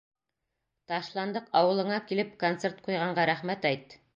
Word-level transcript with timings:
Ташландыҡ 0.91 1.53
ауылыңа 1.61 1.99
килеп 2.13 2.35
концерт 2.45 2.83
ҡуйғанға 2.89 3.31
рәхмәт 3.33 3.73
әйт! 3.73 3.97